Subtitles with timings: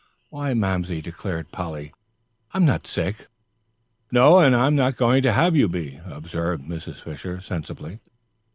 [0.31, 1.93] "Why, Mamsie," declared Polly,
[2.55, 3.27] "I'm not sick."
[4.11, 7.03] "No, and I'm not going to have you be," observed Mrs.
[7.03, 7.99] Fisher, sensibly.